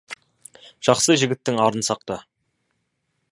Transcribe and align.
Жақсы 0.87 1.17
жігіттің 1.23 1.61
арын 1.67 1.87
сақта. 1.91 2.19